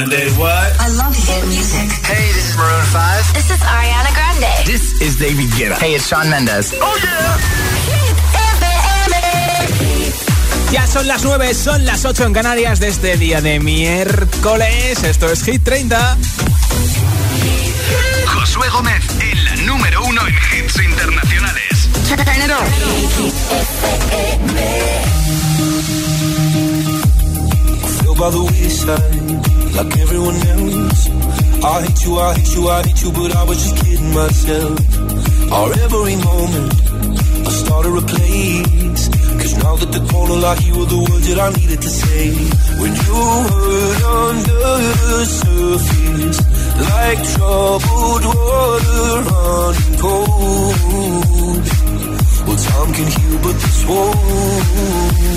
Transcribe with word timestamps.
Grande, 0.00 0.32
what? 0.38 0.80
I 0.80 0.88
love 0.96 1.14
hit 1.14 1.44
music. 1.44 1.92
Hey, 2.08 2.32
this 2.32 2.48
is 2.48 2.56
Maroon 2.56 2.84
5. 2.86 3.34
This 3.34 3.50
is 3.50 3.60
Ariana 3.60 4.08
Grande. 4.14 4.64
This 4.64 4.96
is 5.02 5.18
David 5.18 5.50
Guetta. 5.50 5.76
Hey, 5.76 5.94
it's 5.94 6.08
Sean 6.08 6.30
Mendes. 6.30 6.72
Oh, 6.80 6.96
yeah. 7.04 7.36
Ya 10.72 10.86
son 10.86 11.06
las 11.06 11.22
9, 11.22 11.52
son 11.52 11.84
las 11.84 12.06
8 12.06 12.24
en 12.24 12.32
Canarias 12.32 12.80
de 12.80 12.88
este 12.88 13.18
día 13.18 13.42
de 13.42 13.60
miércoles. 13.60 15.04
Esto 15.04 15.30
es 15.30 15.42
Hit 15.42 15.64
30. 15.64 16.16
Josué 18.26 18.70
Gómez 18.70 19.04
en 19.20 19.44
la 19.44 19.56
número 19.56 20.02
uno 20.04 20.26
en 20.26 20.34
hits 20.34 20.80
internacionales. 20.82 21.88
Turn 22.08 22.20
it. 22.20 22.50
Feel 28.00 28.14
by 28.14 28.30
the 28.30 28.40
wayside, 28.40 29.59
like 29.84 29.98
everyone 29.98 30.36
else. 30.36 31.08
I 31.64 31.82
hate 31.82 32.04
you, 32.04 32.18
I 32.18 32.34
hate 32.34 32.54
you, 32.54 32.68
I 32.68 32.82
hate 32.82 33.02
you, 33.02 33.12
but 33.12 33.34
I 33.34 33.44
was 33.44 33.58
just 33.62 33.76
kidding 33.84 34.12
myself. 34.12 34.78
Our 35.52 35.72
every 35.84 36.16
moment, 36.16 36.72
I 37.48 37.50
started 37.62 37.94
a 37.96 38.04
place. 38.14 39.08
Cause 39.40 39.54
now 39.64 39.76
that 39.76 39.90
the 39.96 40.00
corner 40.12 40.36
like 40.36 40.60
you 40.66 40.74
were 40.78 40.90
the 40.96 41.00
words 41.08 41.26
that 41.28 41.38
I 41.38 41.50
needed 41.58 41.80
to 41.80 41.88
say. 41.88 42.24
When 42.80 42.92
you 43.04 43.20
hurt 43.52 44.02
under 44.28 44.68
the 45.00 45.24
surface, 45.40 46.38
like 46.88 47.20
troubled 47.34 48.24
water 48.34 49.08
running 49.30 49.96
cold. 50.04 51.64
Well, 52.46 52.60
time 52.68 52.90
can 52.96 53.08
heal, 53.16 53.36
but 53.44 53.56
this 53.64 53.80
won't. 53.88 55.30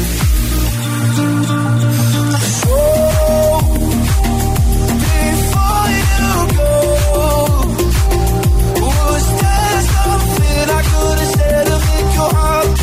go 12.23 12.37
hard. 12.37 12.82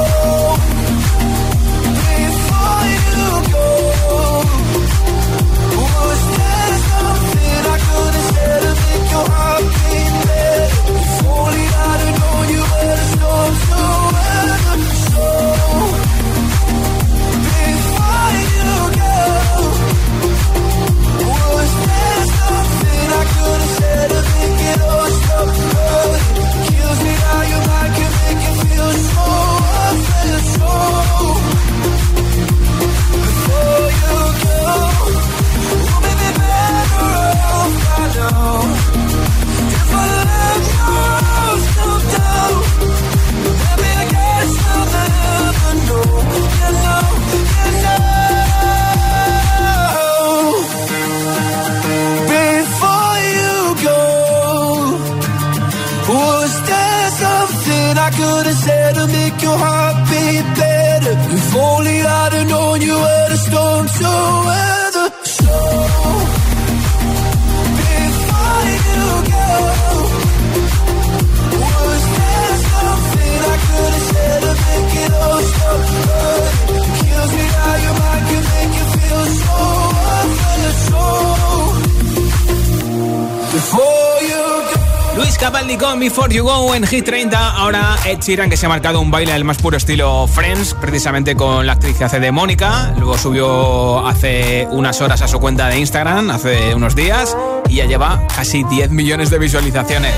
Said 58.65 58.93
to 58.95 59.07
make 59.07 59.41
your 59.41 59.57
heart 59.57 59.97
beat 60.09 60.45
better? 60.59 61.15
If 61.37 61.55
only 61.55 62.00
Capaldi 85.41 85.75
con 85.75 85.99
Before 85.99 86.31
You 86.31 86.43
Go 86.43 86.75
en 86.75 86.85
Hit 86.85 87.03
30. 87.03 87.55
Ahora 87.55 87.95
Ed 88.05 88.19
Sheeran 88.19 88.47
que 88.47 88.57
se 88.57 88.67
ha 88.67 88.69
marcado 88.69 89.01
un 89.01 89.09
baile 89.09 89.33
del 89.33 89.43
más 89.43 89.57
puro 89.57 89.75
estilo 89.75 90.27
Friends, 90.27 90.75
precisamente 90.75 91.35
con 91.35 91.65
la 91.65 91.73
actriz 91.73 91.97
que 91.97 92.03
hace 92.03 92.19
de 92.19 92.31
Mónica. 92.31 92.93
Luego 92.95 93.17
subió 93.17 94.07
hace 94.07 94.67
unas 94.69 95.01
horas 95.01 95.23
a 95.23 95.27
su 95.27 95.39
cuenta 95.39 95.67
de 95.67 95.79
Instagram, 95.79 96.29
hace 96.29 96.75
unos 96.75 96.95
días, 96.95 97.35
y 97.67 97.77
ya 97.77 97.85
lleva 97.85 98.27
casi 98.27 98.63
10 98.65 98.91
millones 98.91 99.31
de 99.31 99.39
visualizaciones. 99.39 100.13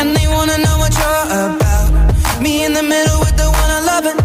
And 0.00 0.16
they 0.16 0.26
wanna 0.28 0.56
know 0.64 0.76
what 0.82 0.92
you're 1.00 1.26
about. 1.44 1.88
Me 2.42 2.64
in 2.64 2.72
the 2.72 2.82
middle 2.82 3.18
with 3.24 3.36
the 3.42 3.48
one 3.60 3.70
I 3.78 3.80
love 3.92 4.04
it. 4.12 4.18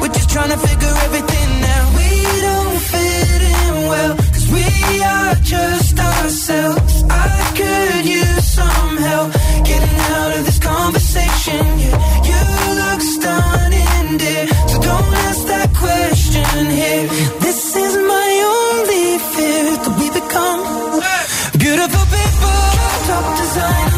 We're 0.00 0.14
just 0.18 0.28
trying 0.34 0.52
to 0.56 0.60
figure 0.68 0.94
everything 1.06 1.50
out. 1.74 1.88
We 2.00 2.10
don't 2.46 2.78
fit 2.92 3.40
in 3.56 3.74
well, 3.90 4.14
cause 4.34 4.46
we 4.56 4.66
are 5.14 5.34
just 5.54 5.98
ourselves. 5.98 6.94
I 7.08 7.32
could 7.58 8.04
use 8.20 8.46
some 8.58 8.96
help 9.08 9.28
getting 9.70 9.98
out 10.16 10.30
of 10.36 10.42
this 10.48 10.60
conversation. 10.72 11.62
Yeah, 11.84 11.96
you 12.28 12.40
look 12.82 13.00
stunning, 13.16 14.18
dear. 14.22 14.46
So 14.70 14.76
don't 14.90 15.10
ask 15.28 15.42
that 15.54 15.70
question 15.84 16.64
here. 16.80 17.04
This 17.46 17.60
is 17.84 17.92
my 18.12 18.30
only 18.58 19.06
fear 19.32 19.64
that 19.82 19.94
we 19.98 20.06
become 20.20 20.60
beautiful 21.64 22.04
people. 22.16 22.56
Top 23.08 23.26
designer 23.40 23.93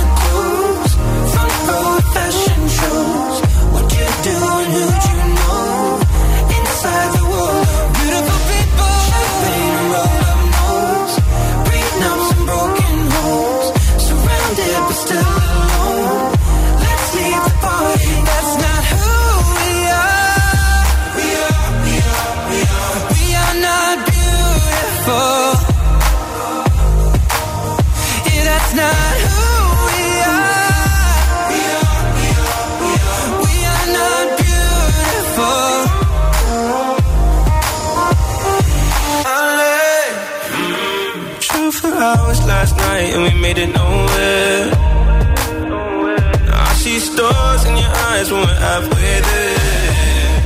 we're 48.40 48.60
halfway 48.66 49.14
there. 49.30 50.40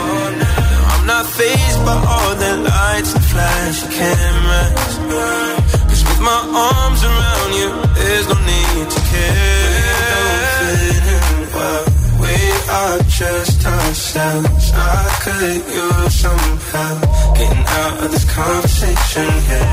Oh, 0.00 0.28
I'm 0.92 1.04
not 1.06 1.26
phased 1.26 1.80
by 1.84 1.96
all 2.12 2.34
the 2.34 2.52
lights 2.70 3.14
and 3.14 3.24
flash 3.32 3.78
cameras. 3.98 4.94
Cause 5.88 6.02
with 6.08 6.20
my 6.20 6.40
arms 6.70 7.00
around 7.04 7.50
you, 7.60 7.68
there's 7.96 8.26
no 8.32 8.36
need 8.52 8.86
to 8.94 9.00
care. 9.12 10.04
Well, 11.56 11.84
we 12.22 12.36
are 12.80 12.98
just 13.20 13.66
ourselves. 13.66 14.72
I 14.74 15.02
could 15.24 15.62
use 15.82 16.14
some 16.24 16.44
help 16.72 17.00
getting 17.36 17.64
out 17.80 17.96
of 18.04 18.08
this 18.10 18.26
conversation. 18.32 19.28
Yeah, 19.48 19.66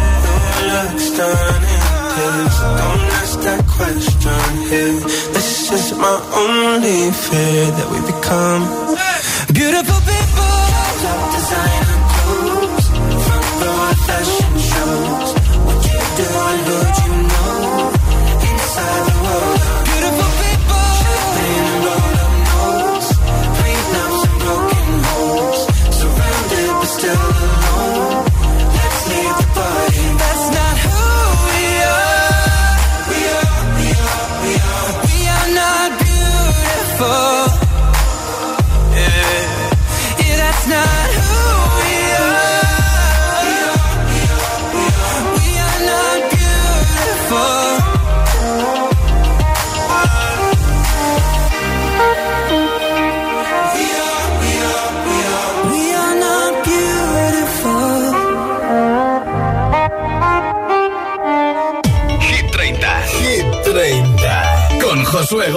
your 0.59 0.67
looks 0.75 1.05
stunning. 1.13 1.90
Please 2.13 2.59
don't 2.79 3.03
ask 3.21 3.39
that 3.47 3.63
question 3.67 4.41
here. 4.67 4.99
This 5.31 5.71
is 5.71 5.97
my 5.97 6.17
only 6.45 7.09
fear 7.11 7.65
that 7.77 7.87
we 7.93 7.99
become 8.11 8.61
beautiful 9.53 10.00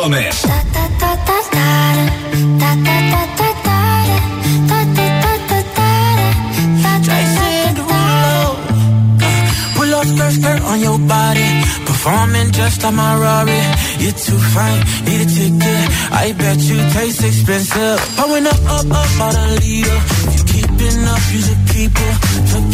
Up 0.04 0.10
skirt, 10.04 10.32
skirt 10.32 10.62
on 10.62 10.80
your 10.80 10.98
body. 10.98 11.48
Performing 11.86 12.52
just 12.52 12.82
like 12.82 12.94
my 12.94 13.16
Rari. 13.16 13.62
You're 14.02 14.12
too 14.12 14.38
fine, 14.52 14.80
need 15.06 15.20
a 15.20 15.28
ticket. 15.36 15.84
I 16.12 16.34
bet 16.36 16.58
you 16.58 16.76
taste 16.92 17.24
expensive. 17.24 17.98
Pouring 18.16 18.46
up, 18.46 18.60
up, 18.76 18.90
up, 18.90 19.20
out 19.24 19.34
a 19.34 19.46
leader. 19.60 19.98
You 20.34 20.42
keeping 20.44 21.00
up, 21.08 21.22
you 21.32 21.40
should 21.40 21.62
keep 21.72 21.92
it. 21.94 22.73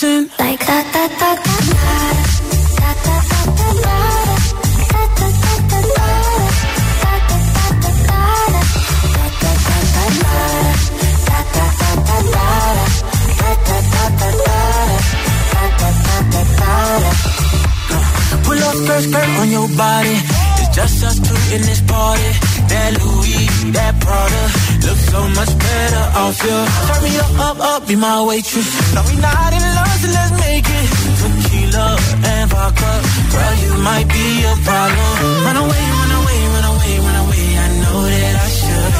Dancing. 0.00 0.30
Like 0.38 0.66
da 0.66 0.82
da 0.92 1.08
da 1.08 1.34
da 1.34 1.58
da 1.58 1.88
da 2.78 3.08
da 3.08 3.16
da 3.18 3.18
da 3.18 3.68
da 5.10 5.28
da 5.28 5.80
da 5.80 6.08
Pull 18.44 18.62
up 18.62 18.74
skirt, 18.74 19.02
skirt 19.02 19.28
on 19.40 19.50
your 19.50 19.68
body. 19.76 20.16
It's 20.60 20.74
just 20.74 21.04
us 21.04 21.18
two 21.18 21.54
in 21.54 21.62
this 21.62 21.80
party. 21.82 22.47
That 22.68 22.92
Louis, 23.00 23.46
that 23.72 23.94
Prada, 24.00 24.42
looks 24.84 25.04
so 25.12 25.20
much 25.38 25.52
better 25.58 26.04
off 26.20 26.36
you. 26.44 26.58
Turn 26.88 27.00
me 27.04 27.12
up, 27.24 27.32
up, 27.48 27.58
up, 27.60 27.80
be 27.88 27.96
my 27.96 28.22
waitress. 28.28 28.68
No, 28.94 29.00
we 29.08 29.14
not 29.16 29.52
in 29.56 29.64
love, 29.76 29.96
so 30.02 30.08
let's 30.12 30.32
make 30.36 30.68
it. 30.68 30.86
Tequila 31.18 31.86
and 32.32 32.46
vodka, 32.50 32.92
girl, 33.32 33.54
you 33.64 33.72
might 33.88 34.08
be 34.08 34.26
a 34.44 34.54
problem. 34.68 35.12
Run 35.48 35.56
away, 35.64 35.84
run 35.98 36.12
away, 36.20 36.40
run 36.54 36.66
away, 36.72 36.92
run 37.06 37.16
away. 37.24 37.46
I 37.64 37.66
know 37.82 37.98
that 38.12 38.34
I 38.36 38.48
should, 38.58 38.92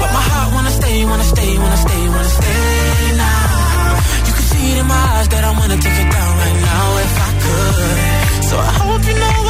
but 0.00 0.10
my 0.16 0.24
heart 0.30 0.48
wanna 0.54 0.72
stay, 0.80 0.98
wanna 1.04 1.28
stay, 1.34 1.50
wanna 1.58 1.80
stay, 1.86 2.02
wanna 2.14 2.32
stay 2.40 3.16
now. 3.16 3.96
You 4.26 4.32
can 4.36 4.46
see 4.50 4.64
it 4.72 4.78
in 4.82 4.86
my 4.86 5.02
eyes 5.16 5.28
that 5.32 5.44
I 5.44 5.52
wanna 5.58 5.78
take 5.84 5.98
it 6.04 6.10
down 6.16 6.32
right 6.42 6.58
now 6.68 6.84
if 7.04 7.12
I 7.28 7.30
could. 7.44 8.44
So 8.48 8.54
I 8.58 8.72
hope 8.84 9.02
you 9.08 9.14
know 9.14 9.49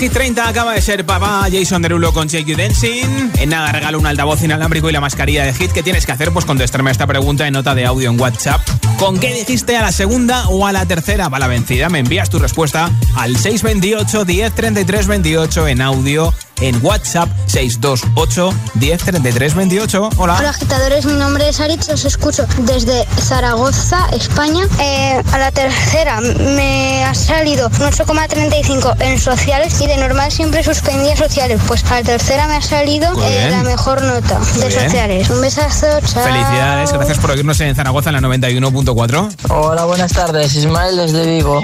Hit 0.00 0.14
30 0.14 0.48
acaba 0.48 0.72
de 0.72 0.80
ser 0.80 1.04
papá 1.04 1.46
Jason 1.52 1.82
Derulo 1.82 2.14
con 2.14 2.26
Shake 2.26 2.46
You 2.46 2.56
Dancing. 2.56 3.32
En 3.36 3.50
nada 3.50 3.70
regalo 3.70 3.98
un 3.98 4.06
altavoz 4.06 4.42
inalámbrico 4.42 4.88
y 4.88 4.94
la 4.94 5.00
mascarilla 5.02 5.44
de 5.44 5.52
Hit. 5.52 5.72
¿Qué 5.72 5.82
tienes 5.82 6.06
que 6.06 6.12
hacer? 6.12 6.32
Pues 6.32 6.46
contestarme 6.46 6.88
a 6.88 6.92
esta 6.92 7.06
pregunta 7.06 7.46
en 7.46 7.52
nota 7.52 7.74
de 7.74 7.84
audio 7.84 8.08
en 8.08 8.18
WhatsApp. 8.18 8.62
¿Con 8.98 9.20
qué 9.20 9.34
dijiste 9.34 9.76
a 9.76 9.82
la 9.82 9.92
segunda 9.92 10.48
o 10.48 10.66
a 10.66 10.72
la 10.72 10.86
tercera? 10.86 11.28
Va 11.28 11.38
la 11.38 11.48
vencida. 11.48 11.90
Me 11.90 11.98
envías 11.98 12.30
tu 12.30 12.38
respuesta 12.38 12.90
al 13.14 13.36
628 13.36 14.24
10 14.24 14.54
33 14.54 15.06
28 15.06 15.68
en 15.68 15.82
audio 15.82 16.32
en 16.60 16.84
WhatsApp 16.84 17.28
628 17.46 18.52
10 18.74 19.54
28. 19.54 20.10
Hola. 20.16 20.36
Hola 20.38 20.50
agitadores, 20.50 21.04
mi 21.04 21.14
nombre 21.14 21.48
es 21.48 21.60
Aritz, 21.60 21.88
os 21.88 22.04
escucho 22.04 22.46
desde 22.58 23.06
Zaragoza, 23.18 24.06
España. 24.12 24.64
Eh, 24.78 25.22
a 25.32 25.38
la 25.38 25.50
tercera 25.50 26.20
me 26.20 27.04
ha 27.04 27.14
salido 27.14 27.66
un 27.66 27.86
8,35 27.86 28.96
en 29.00 29.18
sociales 29.18 29.80
y 29.80 29.86
de 29.86 29.96
normal 29.96 30.30
siempre 30.30 30.62
suspendía 30.62 31.16
sociales. 31.16 31.60
Pues 31.66 31.84
a 31.90 31.96
la 31.96 32.02
tercera 32.02 32.46
me 32.46 32.56
ha 32.56 32.62
salido 32.62 33.12
eh, 33.22 33.48
la 33.50 33.62
mejor 33.62 34.02
nota 34.02 34.38
de 34.38 34.68
bien. 34.68 34.80
sociales. 34.80 35.30
Un 35.30 35.40
besazo, 35.40 35.86
chao. 36.06 36.24
Felicidades, 36.24 36.92
gracias 36.92 37.18
por 37.18 37.30
oírnos 37.30 37.60
en 37.60 37.74
Zaragoza 37.74 38.10
en 38.10 38.20
la 38.20 38.28
91.4. 38.28 39.50
Hola, 39.50 39.84
buenas 39.84 40.12
tardes. 40.12 40.54
Ismael 40.54 40.96
desde 40.96 41.26
Vigo. 41.26 41.62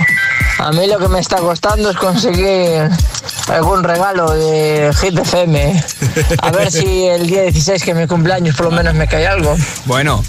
A 0.59 0.71
mí 0.73 0.87
lo 0.87 0.99
que 0.99 1.09
me 1.09 1.21
está 1.21 1.37
costando 1.37 1.91
es 1.91 1.97
conseguir 1.97 2.91
algún 3.49 3.85
regalo 3.85 4.31
de 4.31 4.86
Hit 4.95 5.19
FM. 5.19 5.85
A 6.43 6.51
ver 6.51 6.71
si 6.71 7.07
el 7.07 7.27
día 7.27 7.43
16, 7.43 7.83
que 7.83 7.91
es 7.91 7.97
mi 7.97 8.07
cumpleaños, 8.07 8.57
por 8.57 8.67
lo 8.67 8.73
menos 8.73 8.95
me 8.95 9.07
cae 9.07 9.27
algo. 9.27 9.57
Bueno, 9.85 10.23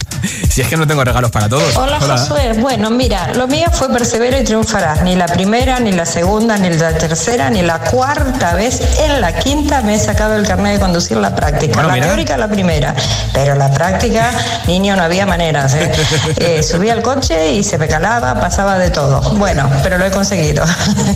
si 0.50 0.62
es 0.62 0.68
que 0.68 0.78
no 0.78 0.88
tengo 0.88 1.04
regalos 1.04 1.32
para 1.32 1.50
todos. 1.50 1.76
Hola, 1.76 2.00
Josué. 2.00 2.54
Bueno, 2.60 2.90
mira, 2.90 3.34
lo 3.34 3.48
mío 3.48 3.68
fue 3.72 3.90
persevero 3.90 4.40
y 4.40 4.44
triunfarás. 4.44 5.02
Ni 5.04 5.16
la 5.16 5.28
primera, 5.28 5.80
ni 5.80 5.92
la 5.92 6.06
segunda, 6.06 6.58
ni 6.58 6.70
la 6.70 6.98
tercera, 6.98 7.50
ni 7.50 7.62
la 7.62 7.80
cuarta 7.80 8.56
vez. 8.56 8.82
En 9.00 9.22
la 9.22 9.34
quinta 9.38 9.82
me 9.82 9.96
he 9.96 10.00
sacado 10.00 10.36
el 10.36 10.48
carnet 10.48 10.74
de 10.74 10.80
conducir 10.80 11.18
la 11.18 11.36
práctica. 11.36 11.74
Bueno, 11.74 11.90
la 11.90 11.94
mira. 11.96 12.08
teórica 12.08 12.38
la 12.38 12.48
primera, 12.48 12.96
pero 13.34 13.56
la 13.56 13.72
práctica, 13.72 14.32
niño, 14.66 14.96
no 14.96 15.04
había 15.04 15.26
maneras. 15.26 15.74
¿eh? 15.76 15.92
Eh, 16.38 16.62
subía 16.62 16.94
al 16.94 17.02
coche 17.02 17.54
y 17.54 17.64
se 17.64 17.78
me 17.78 17.88
calaba, 17.88 18.40
pasaba 18.40 18.78
de 18.78 18.90
todo. 18.90 19.22
Bueno, 19.36 19.70
pero 19.84 19.98
lo 19.98 20.06
he 20.06 20.12
conseguido. 20.12 20.64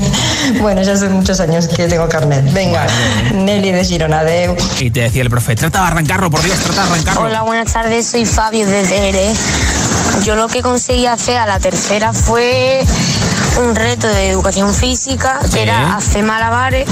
bueno, 0.61 0.81
ya 0.81 0.93
hace 0.93 1.09
muchos 1.09 1.39
años 1.39 1.67
que 1.67 1.87
tengo 1.87 2.07
carnet. 2.09 2.51
Venga, 2.53 2.85
Nelly 3.33 3.71
de 3.71 3.85
Girona, 3.85 4.23
de 4.23 4.55
Y 4.79 4.91
te 4.91 5.01
decía 5.01 5.21
el 5.21 5.29
profe, 5.29 5.55
trata 5.55 5.81
de 5.81 5.87
arrancarlo, 5.87 6.29
por 6.29 6.41
Dios, 6.43 6.57
trata 6.59 6.83
de 6.85 6.89
arrancarlo. 6.91 7.21
Hola, 7.23 7.41
buenas 7.43 7.71
tardes, 7.71 8.07
soy 8.07 8.25
Fabio 8.25 8.65
desde 8.67 9.09
Ere. 9.09 9.33
Yo 10.23 10.35
lo 10.35 10.47
que 10.47 10.61
conseguí 10.61 11.05
hacer 11.05 11.37
a 11.37 11.45
la 11.45 11.59
tercera 11.59 12.13
fue 12.13 12.83
un 13.63 13.75
reto 13.75 14.07
de 14.07 14.29
educación 14.29 14.73
física, 14.73 15.39
Sí. 15.45 15.51
que 15.53 15.63
era 15.63 15.95
hacer 15.95 16.23
malabares, 16.23 16.87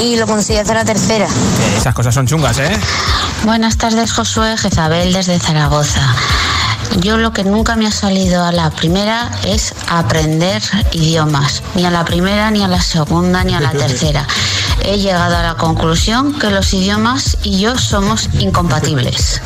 y 0.00 0.16
lo 0.16 0.26
conseguí 0.26 0.58
hacer 0.58 0.76
a 0.76 0.80
la 0.80 0.84
tercera. 0.84 1.26
Eh, 1.26 1.74
Esas 1.78 1.94
cosas 1.94 2.14
son 2.14 2.26
chungas, 2.26 2.58
¿eh? 2.58 2.70
Buenas 3.44 3.76
tardes, 3.78 4.12
Josué 4.12 4.56
Jezabel 4.58 5.12
desde 5.12 5.38
Zaragoza. 5.38 6.14
Yo 6.98 7.16
lo 7.16 7.32
que 7.32 7.44
nunca 7.44 7.76
me 7.76 7.86
ha 7.86 7.92
salido 7.92 8.44
a 8.44 8.50
la 8.52 8.70
primera 8.70 9.30
es 9.44 9.74
aprender 9.88 10.60
idiomas, 10.92 11.62
ni 11.74 11.86
a 11.86 11.90
la 11.90 12.04
primera, 12.04 12.50
ni 12.50 12.62
a 12.64 12.68
la 12.68 12.82
segunda, 12.82 13.44
ni 13.44 13.54
a 13.54 13.60
la 13.60 13.70
tercera. 13.70 14.26
He 14.82 14.98
llegado 14.98 15.36
a 15.36 15.42
la 15.42 15.54
conclusión 15.56 16.38
que 16.38 16.50
los 16.50 16.72
idiomas 16.72 17.36
y 17.42 17.60
yo 17.60 17.76
somos 17.78 18.28
incompatibles. 18.38 19.40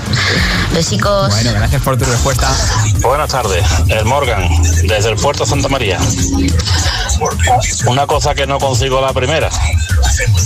Besicos. 0.73 1.31
Bueno, 1.31 1.53
gracias 1.53 1.83
por 1.83 1.99
tu 1.99 2.05
respuesta. 2.05 2.51
Buenas 3.01 3.31
tardes, 3.31 3.65
el 3.89 4.05
Morgan, 4.05 4.49
desde 4.87 5.11
el 5.11 5.17
puerto 5.17 5.45
Santa 5.45 5.69
María. 5.69 5.99
Una 7.87 8.07
cosa 8.07 8.35
que 8.35 8.47
no 8.47 8.59
consigo 8.59 9.01
la 9.01 9.13
primera, 9.13 9.51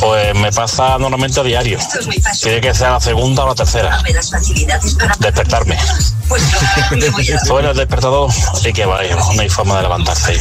pues 0.00 0.34
me 0.34 0.52
pasa 0.52 0.98
normalmente 0.98 1.40
a 1.40 1.42
diario. 1.42 1.78
Tiene 2.40 2.60
que 2.60 2.74
ser 2.74 2.90
la 2.90 3.00
segunda 3.00 3.44
o 3.44 3.48
la 3.48 3.54
tercera. 3.54 4.02
Despertarme. 5.18 5.78
Suena 7.46 7.70
el 7.70 7.76
despertador 7.76 8.30
y 8.64 8.72
que 8.72 8.84
vaya, 8.84 9.16
no 9.34 9.40
hay 9.40 9.48
forma 9.48 9.76
de 9.76 9.82
levantarse. 9.82 10.38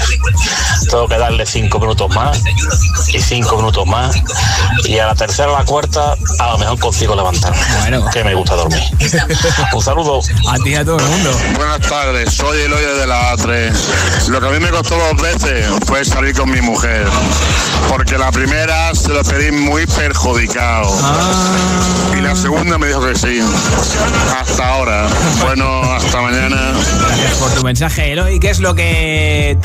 Tengo 0.90 1.08
que 1.08 1.18
darle 1.18 1.46
cinco 1.46 1.80
minutos 1.80 2.10
más 2.14 2.42
y 3.10 3.20
cinco 3.20 3.58
minutos 3.58 3.86
más. 3.86 4.16
Y 4.86 5.00
a 5.00 5.08
la 5.08 5.16
tercera 5.16 5.52
o 5.52 5.58
la 5.58 5.66
cuarta, 5.66 6.16
a 6.40 6.52
lo 6.52 6.58
mejor 6.58 6.80
consigo 6.80 7.16
levantarme. 7.16 7.58
Que 8.12 8.24
me 8.24 8.34
gusta 8.36 8.56
dormir. 8.56 8.82
Un 9.74 9.82
saludo. 9.82 10.20
A 10.50 10.56
ti 10.64 10.70
y 10.70 10.76
a 10.76 10.86
todo 10.86 10.98
el 10.98 11.06
mundo. 11.06 11.32
Buenas 11.56 11.82
tardes, 11.82 12.34
soy 12.34 12.62
Eloy 12.62 12.84
de 12.84 13.08
la 13.08 13.36
A3. 13.36 14.28
Lo 14.30 14.42
que 14.42 14.48
a 14.48 14.52
mí 14.52 14.60
me 14.60 14.70
costó 14.70 14.96
dos 14.98 15.22
veces 15.22 15.66
fue 15.86 16.04
salir 16.06 16.36
con 16.36 16.50
mi 16.50 16.62
mujer. 16.62 17.08
Porque 17.90 18.18
la 18.18 18.32
primera 18.32 18.94
se 18.94 19.10
lo 19.10 19.24
pedí 19.24 19.52
muy 19.52 19.86
perjudicado. 19.88 20.90
Y 22.18 22.22
la 22.22 22.36
segunda 22.36 22.78
me 22.78 22.88
dijo 22.88 23.02
que 23.02 23.16
sí. 23.16 23.40
Hasta 24.40 24.68
ahora. 24.68 25.08
Bueno, 25.42 25.77
hasta 25.84 26.22
mañana. 26.22 26.74
Gracias 27.00 27.34
por 27.36 27.52
tu 27.52 27.64
mensaje, 27.64 28.12
Eloy. 28.12 28.40
¿Qué 28.40 28.50
es 28.50 28.60
lo 28.60 28.76
que 28.76 29.58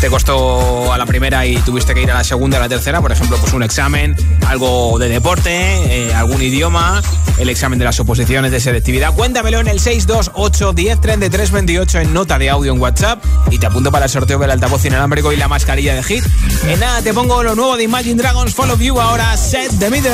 te 0.00 0.08
costó 0.08 0.92
a 0.92 0.98
la 0.98 1.06
primera 1.06 1.46
y 1.46 1.56
tuviste 1.58 1.94
que 1.94 2.02
ir 2.02 2.10
a 2.10 2.14
la 2.14 2.24
segunda 2.24 2.58
a 2.58 2.60
la 2.60 2.68
tercera? 2.68 3.00
Por 3.00 3.12
ejemplo, 3.12 3.36
pues 3.38 3.52
un 3.52 3.62
examen, 3.62 4.16
algo 4.46 4.98
de 4.98 5.08
deporte, 5.08 5.50
eh, 5.50 6.14
algún 6.14 6.42
idioma, 6.42 7.02
el 7.38 7.48
examen 7.48 7.78
de 7.78 7.84
las 7.84 7.98
oposiciones 8.00 8.50
de 8.50 8.60
selectividad. 8.60 9.14
Cuéntamelo 9.14 9.60
en 9.60 9.68
el 9.68 9.80
628 9.80 10.72
10 10.72 11.00
33 11.00 11.50
28 11.50 12.00
en 12.00 12.12
nota 12.12 12.38
de 12.38 12.50
audio 12.50 12.72
en 12.72 12.80
WhatsApp 12.80 13.24
y 13.50 13.58
te 13.58 13.66
apunto 13.66 13.90
para 13.90 14.06
el 14.06 14.10
sorteo 14.10 14.38
del 14.38 14.50
altavoz 14.50 14.84
inalámbrico 14.84 15.32
y 15.32 15.36
la 15.36 15.48
mascarilla 15.48 15.94
de 15.94 16.02
hit. 16.02 16.24
En 16.66 16.80
nada, 16.80 17.02
te 17.02 17.12
pongo 17.12 17.42
lo 17.42 17.54
nuevo 17.54 17.76
de 17.76 17.84
Imagine 17.84 18.16
Dragons 18.16 18.54
Follow 18.54 18.78
You 18.78 19.00
ahora, 19.00 19.36
Set 19.36 19.78
the 19.78 19.90
Middle. 19.90 20.10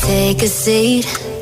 Take 0.00 0.44
a 0.44 0.48
seat. 0.48 1.41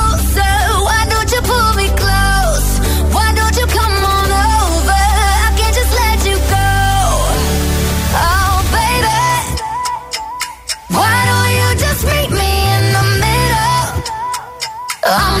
I'm 15.03 15.40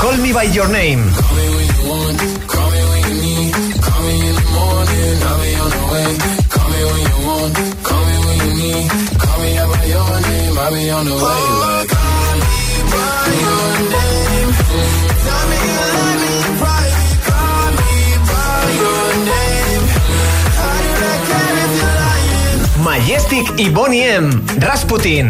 Call 0.00 0.16
Me 0.16 0.32
By 0.32 0.44
Your 0.44 0.66
Name. 0.70 1.04
Majestic 22.82 23.52
y 23.58 23.68
Bonnie 23.68 24.02
M. 24.02 24.30
Rasputin. 24.58 25.29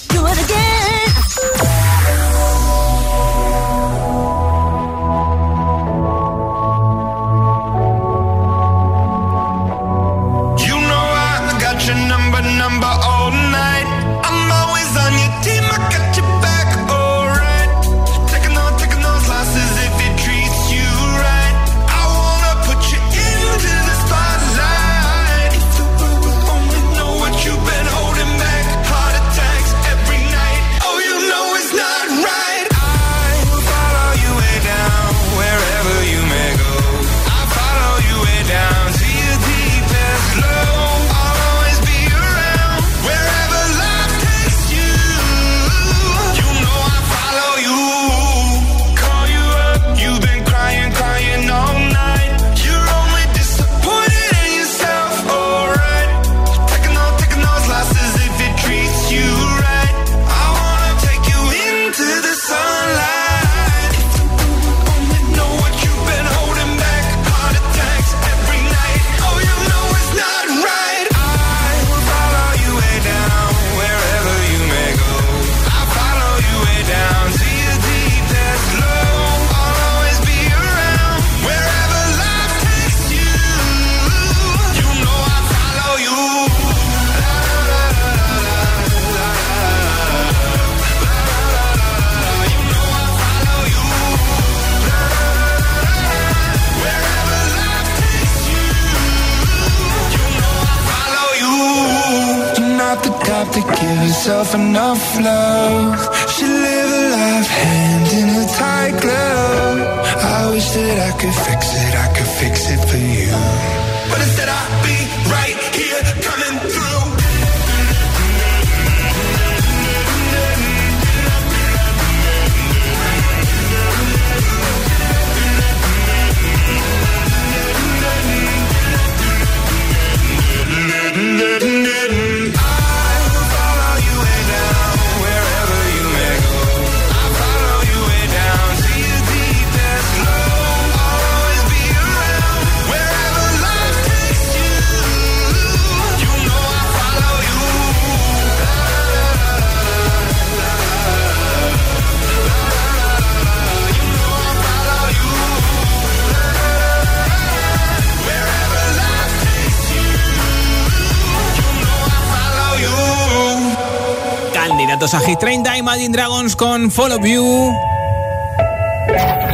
A 165.01 165.19
Hit 165.19 165.39
30, 165.39 165.79
Imagine 165.79 166.09
Dragons 166.09 166.55
con 166.55 166.91
Follow 166.91 167.19
You. 167.25 167.75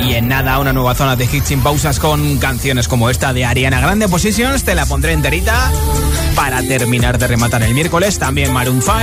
Y 0.04 0.16
en 0.16 0.28
nada, 0.28 0.60
una 0.60 0.74
nueva 0.74 0.94
zona 0.94 1.16
de 1.16 1.24
hits 1.24 1.48
sin 1.48 1.62
pausas 1.62 2.02
con 2.02 2.38
canciones 2.38 2.90
como 2.90 3.10
esta 3.10 3.32
de 3.32 3.46
Ariana 3.46 3.80
Grande 3.80 4.10
Positions. 4.10 4.66
Te 4.66 4.76
la 4.76 4.86
pondré 4.86 5.14
enterita 5.14 5.72
para 6.36 6.62
terminar 6.64 7.18
de 7.18 7.28
rematar 7.28 7.64
el 7.64 7.74
miércoles. 7.74 8.20
También 8.20 8.52
Maroon 8.52 8.82
5. 8.82 8.94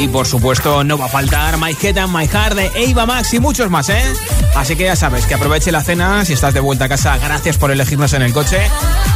Y 0.00 0.08
por 0.08 0.26
supuesto, 0.26 0.82
no 0.82 0.98
va 0.98 1.04
a 1.04 1.08
faltar 1.08 1.56
My 1.58 1.76
Head 1.80 1.96
and 1.96 2.12
My 2.12 2.26
Heart 2.26 2.56
de 2.56 2.70
Eva 2.74 3.06
Max 3.06 3.32
y 3.32 3.38
muchos 3.38 3.70
más, 3.70 3.90
¿eh? 3.90 4.02
Así 4.54 4.76
que 4.76 4.84
ya 4.84 4.96
sabes, 4.96 5.26
que 5.26 5.34
aproveche 5.34 5.72
la 5.72 5.82
cena. 5.82 6.24
Si 6.24 6.32
estás 6.32 6.54
de 6.54 6.60
vuelta 6.60 6.86
a 6.86 6.88
casa, 6.88 7.16
gracias 7.18 7.56
por 7.56 7.70
elegirnos 7.70 8.12
en 8.12 8.22
el 8.22 8.32
coche. 8.32 8.58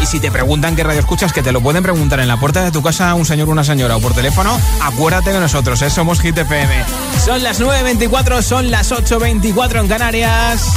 Y 0.03 0.07
si 0.07 0.21
te 0.21 0.31
preguntan 0.31 0.77
qué 0.77 0.85
radio 0.85 1.01
escuchas, 1.01 1.33
que 1.33 1.43
te 1.43 1.53
lo 1.53 1.61
pueden 1.61 1.83
preguntar 1.83 2.21
en 2.21 2.29
la 2.29 2.39
puerta 2.39 2.65
de 2.65 2.71
tu 2.71 2.83
casa 2.83 3.15
un 3.15 3.27
señor 3.27 3.49
o 3.49 3.53
una 3.53 3.65
señora 3.65 3.97
o 3.97 4.01
por 4.01 4.15
teléfono, 4.15 4.59
acuérdate 4.83 5.33
de 5.33 5.41
nosotros, 5.41 5.81
¿eh? 5.83 5.91
somos 5.91 6.21
Hit 6.21 6.39
FM. 6.39 6.85
Son 7.25 7.43
las 7.43 7.61
9.24, 7.61 8.43
son 8.43 8.71
las 8.71 8.93
8.24 8.93 9.81
en 9.81 9.89
Canarias. 9.89 10.75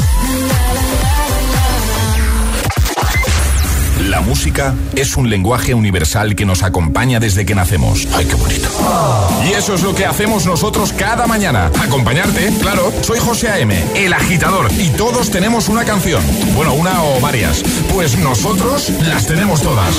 La 4.07 4.21
música 4.21 4.73
es 4.95 5.17
un 5.17 5.29
lenguaje 5.29 5.73
universal 5.73 6.33
que 6.33 6.45
nos 6.45 6.63
acompaña 6.63 7.19
desde 7.19 7.45
que 7.45 7.53
nacemos. 7.53 8.07
¡Ay, 8.13 8.25
qué 8.25 8.35
bonito! 8.35 8.69
Y 9.45 9.49
eso 9.49 9.73
es 9.73 9.83
lo 9.83 9.93
que 9.93 10.05
hacemos 10.05 10.45
nosotros 10.45 10.93
cada 10.93 11.27
mañana. 11.27 11.69
Acompañarte, 11.81 12.53
claro. 12.61 12.93
Soy 13.01 13.19
José 13.19 13.49
A.M., 13.49 13.83
el 13.95 14.13
agitador, 14.13 14.71
y 14.71 14.91
todos 14.91 15.29
tenemos 15.29 15.67
una 15.67 15.83
canción. 15.83 16.23
Bueno, 16.55 16.73
una 16.73 17.03
o 17.03 17.19
varias. 17.19 17.63
Pues 17.93 18.17
nosotros 18.17 18.89
las 19.01 19.27
tenemos 19.27 19.61
todas. 19.61 19.93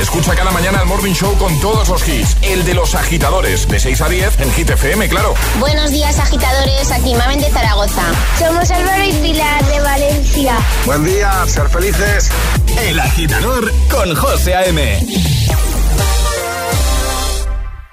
Escucha 0.00 0.36
cada 0.36 0.52
mañana 0.52 0.80
el 0.80 0.86
Morning 0.86 1.12
Show 1.12 1.36
con 1.38 1.58
todos 1.60 1.88
los 1.88 2.08
hits. 2.08 2.36
El 2.42 2.64
de 2.64 2.72
los 2.72 2.94
agitadores, 2.94 3.66
de 3.66 3.80
6 3.80 4.00
a 4.00 4.08
10 4.08 4.40
en 4.40 4.52
Hit 4.52 4.70
FM, 4.70 5.08
claro. 5.08 5.34
Buenos 5.58 5.90
días, 5.90 6.20
agitadores. 6.20 6.92
Aquí 6.92 7.16
Mamen 7.16 7.40
de 7.40 7.50
Zaragoza. 7.50 8.04
Somos 8.38 8.70
Álvaro 8.70 9.02
y 9.04 9.12
Pilar 9.14 9.64
de 9.66 9.80
Valencia. 9.80 10.56
Buen 10.86 11.04
día, 11.04 11.32
ser 11.46 11.68
felices. 11.68 12.30
El 12.76 13.00
agitador 13.00 13.72
con 13.90 14.14
José 14.14 14.54
A.M. 14.54 15.00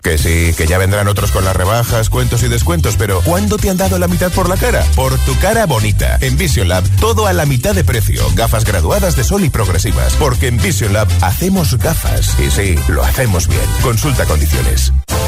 Que 0.06 0.20
sí, 0.20 0.54
que 0.56 0.68
ya 0.68 0.78
vendrán 0.78 1.08
otros 1.08 1.32
con 1.32 1.44
las 1.46 1.56
rebajas, 1.56 2.12
cuentos 2.12 2.44
y 2.44 2.48
descuentos, 2.48 2.96
pero 2.96 3.22
¿cuándo 3.22 3.58
te 3.58 3.72
han 3.72 3.78
dado 3.78 3.98
la 3.98 4.08
mitad 4.08 4.32
por 4.32 4.48
la 4.48 4.56
cara? 4.56 4.86
Por 4.96 5.18
tu 5.20 5.36
cara 5.40 5.66
bonita. 5.66 6.20
En 6.22 6.38
Vision 6.38 6.68
Lab, 6.68 6.84
todo 7.00 7.26
a 7.26 7.34
la 7.34 7.48
mitad 7.48 7.74
de 7.74 7.84
precio. 7.84 8.24
Gafas 8.36 8.66
graduadas 8.66 9.16
de 9.16 9.24
sol 9.24 9.44
y 9.44 9.50
progresivas. 9.50 10.14
Porque 10.18 10.48
en 10.48 10.58
Vision 10.58 10.94
Lab 10.94 11.08
hacemos 11.22 11.76
gafas. 11.80 12.38
Y 12.40 12.52
sí, 12.52 12.76
lo 12.88 13.04
hacemos 13.04 13.48
bien. 13.48 13.66
Consulta 13.82 14.26
condiciones. 14.26 14.94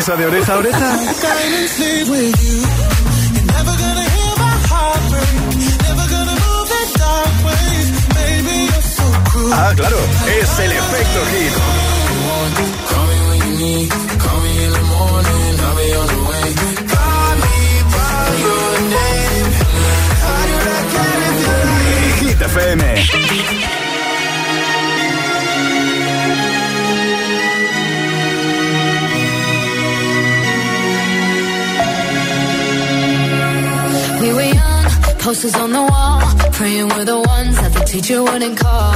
de 0.00 0.26
oreja 0.26 0.54
a 0.54 0.58
oreja? 0.58 1.09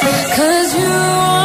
Cause 0.00 0.74
you 0.76 1.37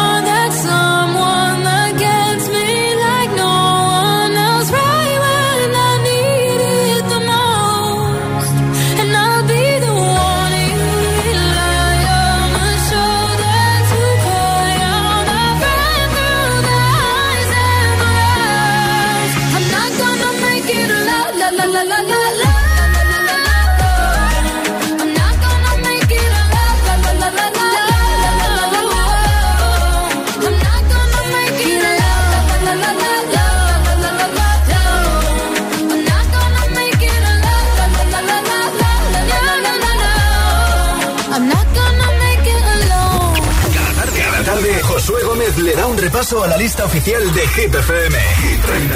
repaso 46.23 46.43
a 46.43 46.47
la 46.47 46.57
lista 46.57 46.85
oficial 46.85 47.33
de 47.33 47.41
Hit 47.41 47.75
FM. 47.75 48.15
Hit 48.41 48.61
30. 48.61 48.93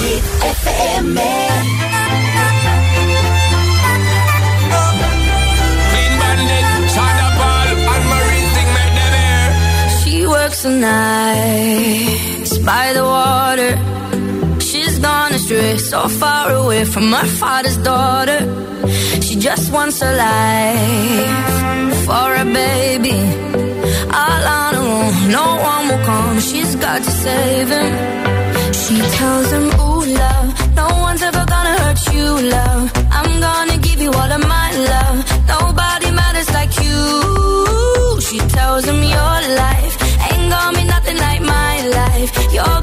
Hit 0.00 0.24
FM. 0.62 1.18
She 10.04 10.26
works 10.26 10.62
the 10.62 10.70
nights 10.70 12.58
by 12.58 12.92
the 12.92 13.04
water. 13.04 13.78
She's 14.60 14.98
gone 14.98 15.32
astray, 15.32 15.78
so 15.78 16.08
far 16.08 16.52
away 16.52 16.84
from 16.84 17.12
her 17.12 17.26
father's 17.26 17.78
daughter. 17.78 18.40
She 19.22 19.36
just 19.36 19.72
wants 19.72 20.02
a 20.02 20.12
life 20.12 22.04
for 22.06 22.34
a 22.34 22.44
baby 22.44 23.52
all 24.12 24.44
on 24.46 24.74
her 24.74 24.80
own. 24.80 25.30
No 25.30 25.46
one 25.72 25.81
she's 26.98 27.06
to 27.06 27.12
save 27.12 27.68
him. 27.68 27.92
She 28.72 28.96
tells 29.18 29.50
him, 29.52 29.66
Ooh, 29.80 30.04
love, 30.20 30.74
no 30.76 30.86
one's 31.06 31.22
ever 31.22 31.44
gonna 31.44 31.74
hurt 31.82 32.14
you, 32.14 32.50
love. 32.50 32.92
I'm 33.10 33.40
gonna 33.40 33.78
give 33.78 34.00
you 34.00 34.10
all 34.10 34.32
of 34.38 34.42
my 34.56 34.68
love. 34.92 35.18
Nobody 35.48 36.10
matters 36.10 36.50
like 36.52 36.72
you. 36.84 38.20
She 38.20 38.38
tells 38.56 38.84
him, 38.84 39.02
Your 39.02 39.38
life 39.64 39.94
ain't 40.28 40.50
gonna 40.50 40.78
be 40.78 40.84
nothing 40.84 41.16
like 41.16 41.40
my 41.40 41.86
life. 41.98 42.30
You're 42.52 42.82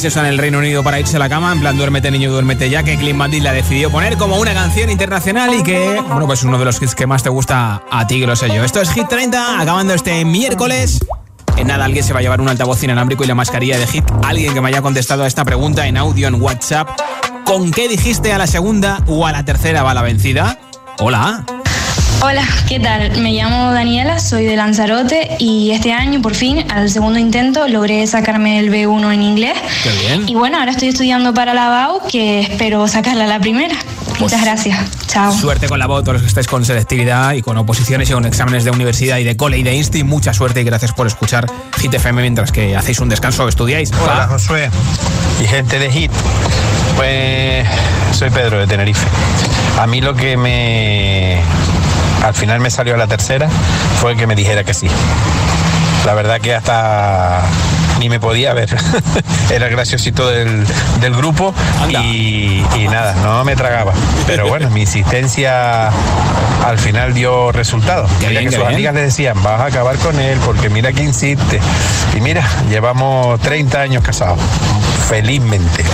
Que 0.00 0.08
se 0.08 0.08
usa 0.08 0.22
en 0.22 0.28
el 0.28 0.38
Reino 0.38 0.58
Unido 0.58 0.82
para 0.82 0.98
irse 0.98 1.16
a 1.16 1.18
la 1.18 1.28
cama, 1.28 1.52
en 1.52 1.60
plan 1.60 1.76
duérmete 1.76 2.10
niño, 2.10 2.30
duérmete 2.30 2.70
ya, 2.70 2.82
que 2.82 2.96
Clint 2.96 3.18
Bandit 3.18 3.42
la 3.42 3.52
decidió 3.52 3.90
poner 3.90 4.16
como 4.16 4.38
una 4.38 4.54
canción 4.54 4.88
internacional 4.88 5.52
y 5.52 5.62
que, 5.62 6.00
bueno, 6.08 6.26
pues 6.26 6.42
uno 6.42 6.58
de 6.58 6.64
los 6.64 6.80
hits 6.80 6.94
que 6.94 7.06
más 7.06 7.22
te 7.22 7.28
gusta 7.28 7.82
a 7.90 8.06
ti, 8.06 8.18
que 8.18 8.26
lo 8.26 8.34
sé 8.34 8.48
yo. 8.48 8.64
Esto 8.64 8.80
es 8.80 8.90
Hit 8.92 9.08
30, 9.08 9.60
acabando 9.60 9.92
este 9.92 10.24
miércoles. 10.24 11.00
En 11.58 11.66
nada, 11.66 11.84
alguien 11.84 12.02
se 12.02 12.14
va 12.14 12.20
a 12.20 12.22
llevar 12.22 12.40
un 12.40 12.48
altavoz 12.48 12.82
inalámbrico 12.82 13.24
y 13.24 13.26
la 13.26 13.34
mascarilla 13.34 13.76
de 13.76 13.86
Hit. 13.86 14.04
Alguien 14.24 14.54
que 14.54 14.62
me 14.62 14.68
haya 14.68 14.80
contestado 14.80 15.24
a 15.24 15.26
esta 15.26 15.44
pregunta 15.44 15.86
en 15.86 15.98
audio 15.98 16.28
en 16.28 16.40
WhatsApp. 16.40 16.88
¿Con 17.44 17.70
qué 17.70 17.86
dijiste 17.86 18.32
a 18.32 18.38
la 18.38 18.46
segunda 18.46 19.02
o 19.06 19.26
a 19.26 19.32
la 19.32 19.44
tercera 19.44 19.82
va 19.82 19.92
la 19.92 20.02
vencida? 20.02 20.58
Hola. 20.98 21.44
Hola, 22.22 22.46
¿qué 22.68 22.78
tal? 22.78 23.18
Me 23.22 23.32
llamo 23.32 23.72
Daniela, 23.72 24.18
soy 24.18 24.44
de 24.44 24.54
Lanzarote 24.54 25.36
y 25.38 25.70
este 25.70 25.94
año 25.94 26.20
por 26.20 26.34
fin, 26.34 26.70
al 26.70 26.90
segundo 26.90 27.18
intento, 27.18 27.66
logré 27.66 28.06
sacarme 28.06 28.58
el 28.58 28.70
B1 28.70 29.14
en 29.14 29.22
inglés. 29.22 29.56
Qué 29.82 29.90
bien. 29.90 30.28
Y 30.28 30.34
bueno, 30.34 30.58
ahora 30.58 30.70
estoy 30.70 30.88
estudiando 30.88 31.32
para 31.32 31.54
la 31.54 31.70
BAU, 31.70 32.02
que 32.10 32.40
espero 32.40 32.86
sacarla 32.88 33.24
a 33.24 33.26
la 33.26 33.40
primera. 33.40 33.74
Muchas 34.18 34.42
gracias. 34.42 34.78
Chao. 35.06 35.32
Suerte 35.32 35.66
con 35.66 35.78
la 35.78 35.86
BAU, 35.86 36.02
todos 36.02 36.14
los 36.14 36.22
que 36.22 36.28
estáis 36.28 36.46
con 36.46 36.62
selectividad 36.62 37.32
y 37.32 37.40
con 37.40 37.56
oposiciones 37.56 38.10
y 38.10 38.12
con 38.12 38.26
exámenes 38.26 38.64
de 38.64 38.70
universidad 38.70 39.16
y 39.16 39.24
de 39.24 39.38
cole 39.38 39.56
y 39.56 39.62
de 39.62 39.74
insti. 39.74 40.04
Mucha 40.04 40.34
suerte 40.34 40.60
y 40.60 40.64
gracias 40.64 40.92
por 40.92 41.06
escuchar 41.06 41.46
Hit 41.78 41.94
FM 41.94 42.20
mientras 42.20 42.52
que 42.52 42.76
hacéis 42.76 43.00
un 43.00 43.08
descanso 43.08 43.44
o 43.44 43.48
estudiáis. 43.48 43.92
Hola, 43.92 44.26
Josué 44.28 44.68
y 45.42 45.46
gente 45.46 45.78
de 45.78 45.90
Hit. 45.90 46.12
Pues 46.96 47.66
soy 48.12 48.28
Pedro 48.28 48.58
de 48.58 48.66
Tenerife. 48.66 49.06
A 49.78 49.86
mí 49.86 50.02
lo 50.02 50.14
que 50.14 50.36
me 50.36 51.40
al 52.22 52.34
final 52.34 52.60
me 52.60 52.70
salió 52.70 52.96
la 52.96 53.06
tercera 53.06 53.48
fue 54.00 54.16
que 54.16 54.26
me 54.26 54.34
dijera 54.34 54.64
que 54.64 54.74
sí. 54.74 54.88
La 56.06 56.14
verdad 56.14 56.40
que 56.40 56.54
hasta 56.54 57.42
ni 58.00 58.08
me 58.08 58.18
podía 58.18 58.54
ver. 58.54 58.74
Era 59.50 59.66
el 59.66 59.72
graciosito 59.72 60.28
del, 60.28 60.66
del 61.00 61.14
grupo 61.14 61.54
y, 61.90 62.64
y 62.76 62.88
nada, 62.88 63.14
no 63.22 63.44
me 63.44 63.54
tragaba. 63.54 63.92
Pero 64.26 64.48
bueno, 64.48 64.70
mi 64.70 64.80
insistencia 64.80 65.90
al 66.66 66.78
final 66.78 67.12
dio 67.12 67.52
resultado. 67.52 68.08
Mira 68.18 68.30
bien, 68.30 68.44
que 68.44 68.50
qué 68.50 68.56
sus 68.56 68.60
bien. 68.64 68.74
amigas 68.74 68.94
le 68.94 69.02
decían, 69.02 69.42
vas 69.42 69.60
a 69.60 69.66
acabar 69.66 69.96
con 69.98 70.18
él 70.18 70.38
porque 70.46 70.70
mira 70.70 70.92
que 70.92 71.02
insiste. 71.02 71.60
Y 72.16 72.20
mira, 72.22 72.42
llevamos 72.70 73.38
30 73.40 73.80
años 73.80 74.02
casados. 74.02 74.38
Felizmente. 75.08 75.84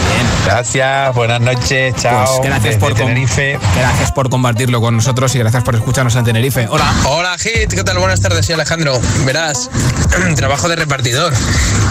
Gracias, 0.45 1.15
buenas 1.15 1.41
noches, 1.41 1.95
chao. 1.97 2.27
Pues 2.37 2.49
gracias 2.49 2.75
desde 2.75 2.79
por, 2.79 2.95
Tenerife. 2.95 3.59
gracias 3.75 4.13
por 4.13 4.29
compartirlo 4.29 4.81
con 4.81 4.95
nosotros 4.95 5.35
y 5.35 5.39
gracias 5.39 5.65
por 5.65 5.75
escucharnos 5.75 6.15
en 6.17 6.25
Tenerife. 6.25 6.69
Hola. 6.71 6.85
Hola, 7.07 7.37
Hit, 7.39 7.73
¿qué 7.73 7.83
tal? 7.83 7.99
Buenas 7.99 8.21
tardes, 8.21 8.45
soy 8.45 8.55
Alejandro. 8.55 9.01
Verás, 9.25 9.71
trabajo 10.37 10.69
de 10.69 10.77
repartidor 10.77 11.33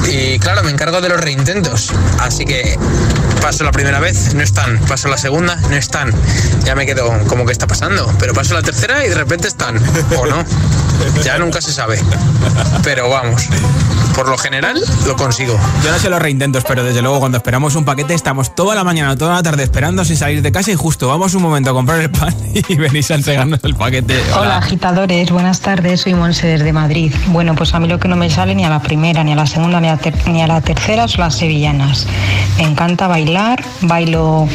y 0.09 0.39
claro, 0.39 0.63
me 0.63 0.71
encargo 0.71 1.01
de 1.01 1.09
los 1.09 1.19
reintentos. 1.19 1.91
Así 2.19 2.45
que 2.45 2.77
paso 3.41 3.63
la 3.63 3.71
primera 3.71 3.99
vez, 3.99 4.33
no 4.33 4.43
están. 4.43 4.79
Paso 4.87 5.07
la 5.07 5.17
segunda, 5.17 5.55
no 5.55 5.75
están. 5.75 6.13
Ya 6.63 6.75
me 6.75 6.85
quedo 6.85 7.11
como 7.27 7.45
que 7.45 7.51
está 7.51 7.67
pasando. 7.67 8.13
Pero 8.19 8.33
paso 8.33 8.53
la 8.53 8.61
tercera 8.61 9.05
y 9.05 9.09
de 9.09 9.15
repente 9.15 9.47
están. 9.47 9.77
O 10.17 10.25
no. 10.25 10.43
Ya 11.23 11.37
nunca 11.37 11.61
se 11.61 11.71
sabe. 11.71 11.99
Pero 12.83 13.09
vamos, 13.09 13.47
por 14.15 14.27
lo 14.29 14.37
general 14.37 14.79
lo 15.05 15.15
consigo. 15.15 15.57
Yo 15.83 15.91
no 15.91 15.99
sé 15.99 16.09
los 16.09 16.21
reintentos, 16.21 16.63
pero 16.67 16.83
desde 16.83 17.01
luego 17.01 17.19
cuando 17.19 17.37
esperamos 17.37 17.75
un 17.75 17.83
paquete 17.85 18.13
estamos 18.13 18.55
toda 18.55 18.73
la 18.75 18.83
mañana 18.83 19.11
o 19.11 19.17
toda 19.17 19.33
la 19.35 19.43
tarde 19.43 19.63
esperando 19.63 20.05
sin 20.05 20.15
salir 20.17 20.41
de 20.41 20.51
casa 20.51 20.71
y 20.71 20.75
justo 20.75 21.07
vamos 21.09 21.33
un 21.35 21.41
momento 21.41 21.69
a 21.69 21.73
comprar 21.73 21.99
el 21.99 22.09
pan 22.09 22.33
y 22.53 22.75
venís 22.75 23.11
a 23.11 23.15
entregarnos 23.15 23.59
el 23.63 23.75
paquete. 23.75 24.15
Hola 24.39 24.57
agitadores, 24.57 25.31
buenas 25.31 25.59
tardes, 25.59 26.01
soy 26.01 26.13
Monse 26.13 26.47
desde 26.47 26.71
Madrid. 26.71 27.13
Bueno, 27.27 27.55
pues 27.55 27.73
a 27.73 27.79
mí 27.79 27.87
lo 27.87 27.99
que 27.99 28.07
no 28.07 28.15
me 28.15 28.29
sale 28.29 28.55
ni 28.55 28.63
a 28.63 28.69
la 28.69 28.81
primera, 28.81 29.23
ni 29.23 29.33
a 29.33 29.35
la 29.35 29.45
segunda, 29.47 29.81
ni 29.81 29.89
a, 29.89 29.97
ter- 29.97 30.27
ni 30.27 30.41
a 30.41 30.47
la 30.47 30.61
tercera 30.61 31.07
son 31.07 31.21
las 31.21 31.35
sevillanas. 31.35 32.07
Me 32.57 32.63
encanta 32.63 33.07
bailar, 33.07 33.63
bailo 33.81 34.47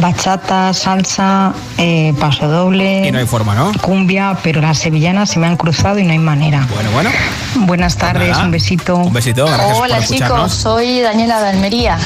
bachata, 0.00 0.72
salsa, 0.72 1.52
eh, 1.78 2.14
paso 2.18 2.48
doble. 2.48 3.06
Y 3.06 3.12
no 3.12 3.18
hay 3.18 3.26
forma, 3.26 3.54
¿no? 3.54 3.72
Cumbia, 3.80 4.36
pero 4.42 4.60
las 4.60 4.78
sevillanas 4.78 5.30
se 5.30 5.38
me 5.38 5.46
han 5.46 5.56
cruzado 5.56 5.98
y 5.98 6.04
no 6.04 6.12
hay 6.12 6.18
manera. 6.18 6.66
Bueno, 6.74 6.90
bueno. 6.92 7.10
Buenas 7.54 7.96
tardes, 7.96 8.30
nada. 8.30 8.44
un 8.44 8.50
besito. 8.50 8.96
Un 8.96 9.12
besito, 9.12 9.46
gracias 9.46 9.78
Hola 9.78 9.96
por 9.96 10.04
chicos, 10.04 10.52
soy 10.52 11.00
Daniela 11.00 11.40
de 11.42 11.48
Almería. 11.50 11.98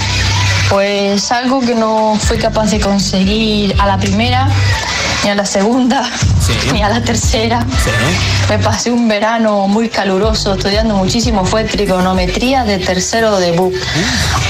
Pues 0.68 1.30
algo 1.30 1.60
que 1.60 1.74
no 1.74 2.16
fui 2.18 2.38
capaz 2.38 2.70
de 2.70 2.80
conseguir 2.80 3.74
a 3.78 3.86
la 3.86 3.98
primera, 3.98 4.48
ni 5.24 5.30
a 5.30 5.34
la 5.34 5.46
segunda, 5.46 6.08
ni 6.72 6.82
a 6.82 6.88
la 6.90 7.00
tercera. 7.02 7.64
Me 8.50 8.58
pasé 8.58 8.90
un 8.92 9.08
verano 9.08 9.66
muy 9.66 9.88
caluroso 9.88 10.54
estudiando 10.54 10.94
muchísimo, 10.96 11.44
fue 11.46 11.64
trigonometría 11.64 12.64
de 12.64 12.78
tercero 12.78 13.38
de 13.38 13.52
BUC. 13.52 13.74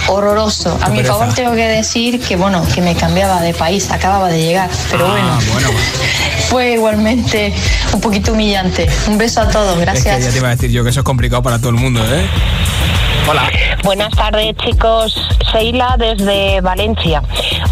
Horroroso. 0.08 0.76
A 0.82 0.88
mi 0.88 0.96
pereza. 0.98 1.14
favor 1.14 1.34
tengo 1.34 1.52
que 1.54 1.66
decir 1.68 2.20
que 2.20 2.36
bueno, 2.36 2.62
que 2.74 2.82
me 2.82 2.94
cambiaba 2.94 3.40
de 3.40 3.54
país, 3.54 3.90
acababa 3.90 4.28
de 4.28 4.40
llegar, 4.42 4.68
pero 4.90 5.08
bueno, 5.08 5.26
Ah, 5.30 5.38
bueno. 5.52 5.68
fue 6.50 6.72
igualmente 6.72 7.54
un 7.92 8.00
poquito 8.00 8.32
humillante. 8.32 8.88
Un 9.06 9.16
beso 9.16 9.40
a 9.40 9.48
todos, 9.48 9.74
Es 9.76 9.80
gracias. 9.80 10.16
que 10.18 10.22
ya 10.24 10.30
te 10.30 10.38
iba 10.38 10.48
a 10.48 10.56
decir 10.56 10.70
yo 10.70 10.82
que 10.84 10.90
eso 10.90 11.00
es 11.00 11.04
complicado 11.04 11.42
para 11.42 11.58
todo 11.58 11.70
el 11.70 11.76
mundo, 11.76 12.00
¿eh? 12.04 12.26
Hola. 13.26 13.50
Buenas 13.82 14.10
tardes 14.10 14.54
chicos, 14.56 15.14
Seila 15.50 15.96
desde 15.98 16.60
Valencia. 16.60 17.22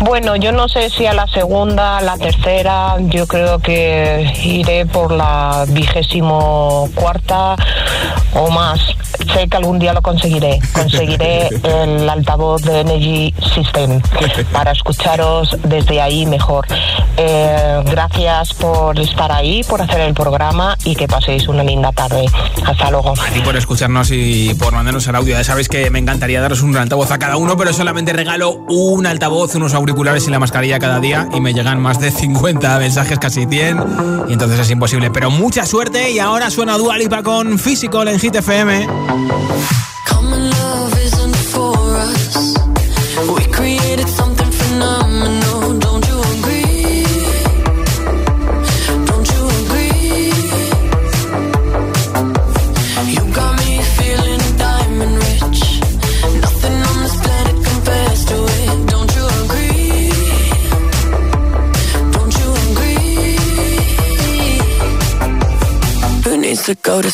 Bueno, 0.00 0.36
yo 0.36 0.50
no 0.50 0.66
sé 0.66 0.88
si 0.88 1.04
a 1.04 1.12
la 1.12 1.26
segunda, 1.26 1.98
a 1.98 2.00
la 2.00 2.16
tercera, 2.16 2.96
yo 3.00 3.26
creo 3.26 3.58
que 3.58 4.32
iré 4.44 4.86
por 4.86 5.12
la 5.12 5.64
vigésimo 5.68 6.88
cuarta 6.94 7.56
o 8.34 8.50
más. 8.50 8.91
Sé 9.32 9.48
que 9.48 9.56
algún 9.56 9.78
día 9.78 9.92
lo 9.92 10.02
conseguiré. 10.02 10.58
Conseguiré 10.72 11.48
el 11.62 12.08
altavoz 12.08 12.62
de 12.62 12.80
Energy 12.80 13.34
System 13.54 14.00
para 14.52 14.72
escucharos 14.72 15.56
desde 15.64 16.00
ahí 16.00 16.26
mejor. 16.26 16.66
Eh, 17.16 17.82
gracias 17.86 18.54
por 18.54 18.98
estar 18.98 19.30
ahí, 19.32 19.62
por 19.64 19.82
hacer 19.82 20.00
el 20.00 20.14
programa 20.14 20.76
y 20.84 20.94
que 20.94 21.06
paséis 21.06 21.48
una 21.48 21.62
linda 21.62 21.92
tarde. 21.92 22.26
Hasta 22.64 22.90
luego. 22.90 23.12
A 23.12 23.30
ti 23.32 23.40
por 23.40 23.56
escucharnos 23.56 24.10
y 24.10 24.54
por 24.54 24.72
mandarnos 24.72 25.06
el 25.06 25.14
audio. 25.14 25.36
Ya 25.36 25.44
sabéis 25.44 25.68
que 25.68 25.90
me 25.90 25.98
encantaría 25.98 26.40
daros 26.40 26.62
un 26.62 26.76
altavoz 26.76 27.10
a 27.10 27.18
cada 27.18 27.36
uno, 27.36 27.56
pero 27.56 27.72
solamente 27.72 28.12
regalo 28.12 28.64
un 28.68 29.06
altavoz, 29.06 29.54
unos 29.54 29.74
auriculares 29.74 30.26
y 30.26 30.30
la 30.30 30.38
mascarilla 30.38 30.78
cada 30.78 31.00
día. 31.00 31.28
Y 31.34 31.40
me 31.40 31.54
llegan 31.54 31.80
más 31.80 32.00
de 32.00 32.10
50 32.10 32.78
mensajes, 32.78 33.18
casi 33.18 33.46
100. 33.46 34.26
Y 34.28 34.32
entonces 34.32 34.60
es 34.60 34.70
imposible. 34.70 35.10
Pero 35.10 35.30
mucha 35.30 35.66
suerte. 35.66 36.10
Y 36.10 36.18
ahora 36.18 36.50
suena 36.50 36.76
Dua 36.78 36.96
Lipa 36.98 37.22
con 37.22 37.58
Physical 37.58 38.08
en 38.08 38.18
Hit 38.18 38.36
FM. 38.36 38.86
Come 40.04 40.32
along. 40.32 40.61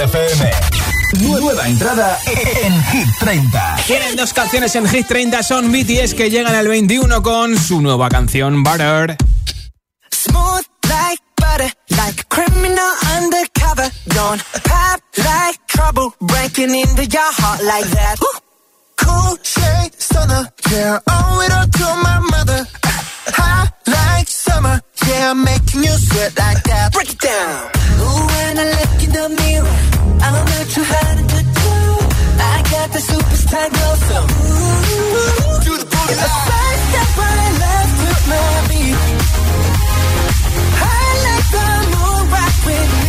Hit 0.00 0.08
FM. 0.08 0.50
Nueva 1.20 1.68
entrada 1.68 2.18
en 2.26 2.84
Hit 2.84 3.08
30. 3.18 3.76
Tienen 3.86 4.16
dos 4.16 4.32
canciones 4.32 4.74
en 4.74 4.88
Hit 4.88 5.06
30, 5.06 5.42
son 5.42 5.70
BTS 5.70 6.14
que 6.14 6.30
llegan 6.30 6.54
al 6.54 6.68
21 6.68 7.22
con 7.22 7.58
su 7.58 7.82
nueva 7.82 8.08
canción 8.08 8.62
Butter. 8.62 9.16
Smooth 10.10 10.64
like 10.88 11.22
butter, 11.36 11.72
like 11.90 12.20
a 12.20 12.24
criminal 12.28 12.92
undercover. 13.18 13.90
Don't 14.14 14.42
pop 14.64 15.02
like 15.18 15.60
trouble, 15.66 16.14
breaking 16.20 16.74
into 16.74 17.04
your 17.04 17.32
heart 17.38 17.62
like 17.62 17.90
that. 17.90 18.18
Cool 18.96 19.36
shade 19.42 19.92
stunner, 19.98 20.50
yeah, 20.70 20.98
owe 21.08 21.44
it 21.44 21.52
all 21.52 21.66
to 21.66 22.02
my 22.02 22.20
mother. 22.30 22.66
Hot 23.36 23.72
like 23.86 24.28
summer, 24.28 24.80
yeah, 25.06 25.34
making 25.34 25.84
you 25.84 25.92
sweat 25.92 26.38
like 26.38 26.62
that. 26.62 26.92
Break 26.92 27.10
it 27.12 27.18
down. 27.18 27.79
When 28.50 28.58
I 28.58 28.64
look 28.64 28.98
in 29.04 29.10
the 29.12 29.28
mirror, 29.28 29.78
I'm 30.26 30.34
not 30.34 30.66
too 30.74 30.82
hard 30.82 31.18
to 31.18 31.40
do. 31.54 31.70
I 32.42 32.56
got 32.74 32.88
the 32.90 32.98
superstar 32.98 33.66
glow, 33.70 33.94
so 34.10 34.18
ooh, 34.26 35.62
do 35.66 35.72
the 35.78 35.86
booty. 35.86 36.14
A 36.18 36.28
side 36.48 36.80
step 36.90 37.10
right 37.22 37.54
left 37.62 37.94
to 38.02 38.10
my 38.30 38.50
beat. 38.66 38.98
I 40.82 40.98
like 41.26 41.46
the 41.54 41.66
moon 41.94 42.22
rock 42.34 42.54
with 42.66 42.99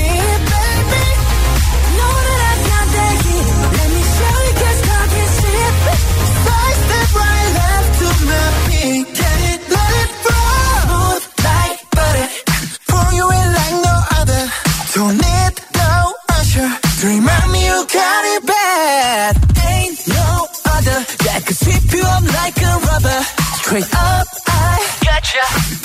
Yeah. 25.41 25.80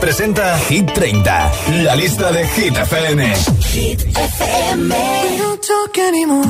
Presenta 0.00 0.56
Hit 0.68 0.92
30. 0.94 1.52
La 1.84 1.94
lista 1.94 2.32
de 2.32 2.44
Hit 2.56 2.76
FM. 2.76 3.20
Hit 3.72 4.02
FM. 4.16 4.88
We 4.88 5.38
don't 5.38 5.60
talk 5.60 5.98
anymore. 5.98 6.46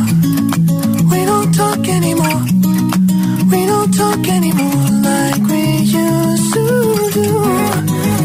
We 1.11 1.25
don't 1.27 1.55
talk 1.55 1.89
anymore. 1.89 2.41
We 3.51 3.67
don't 3.67 3.93
talk 3.97 4.29
anymore 4.29 4.91
like 5.03 5.43
we 5.49 5.63
used 5.83 6.53
to 6.55 6.65
do. 7.15 7.29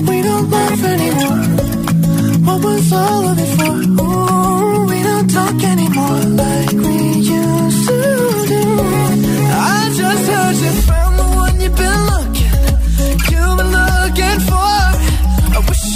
We 0.10 0.22
don't 0.22 0.50
laugh 0.50 0.84
anymore. 0.84 1.42
What 2.46 2.64
was 2.64 2.94
all 2.94 3.28
of 3.30 3.38
it 3.40 3.52
for? 3.58 3.76
Ooh, 4.04 4.86
we 4.86 5.04
don't 5.04 5.30
talk 5.30 5.64
anymore 5.64 6.20
like 6.44 6.72
we 6.74 6.98
used 7.38 7.88
to 7.88 8.46
do. 8.54 8.64
I 9.52 9.92
just 9.98 10.26
heard 10.30 10.56
you 10.56 10.95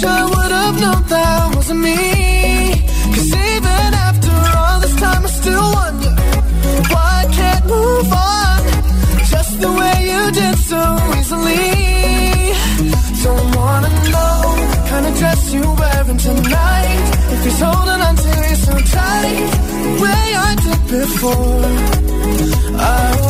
wish 0.00 0.08
I 0.08 0.24
would 0.24 0.52
have 0.52 0.80
known 0.80 1.02
that 1.08 1.56
wasn't 1.56 1.80
me. 1.80 1.96
Cause 3.14 3.32
even 3.32 3.90
after 4.08 4.32
all 4.56 4.80
this 4.80 4.96
time, 4.96 5.24
I 5.24 5.30
still 5.40 5.66
wonder 5.78 6.10
why 6.92 7.24
I 7.24 7.32
can't 7.32 7.64
move 7.66 8.12
on. 8.12 8.60
Just 9.32 9.60
the 9.60 9.70
way 9.80 9.96
you 10.10 10.22
did 10.40 10.56
so 10.70 10.82
easily. 11.18 11.64
Don't 13.24 13.56
wanna 13.56 13.90
know 14.14 14.40
the 14.72 14.80
kind 14.90 15.06
of 15.06 15.14
dress 15.18 15.52
you're 15.52 15.74
wearing 15.82 16.18
tonight. 16.18 17.06
If 17.34 17.44
he's 17.44 17.60
holding 17.60 18.00
on 18.08 18.16
to 18.24 18.30
you 18.48 18.56
so 18.66 18.74
tight, 18.96 19.50
the 19.84 19.92
way 20.02 20.24
I 20.48 20.50
did 20.64 20.80
before. 20.96 21.64
I 22.78 23.29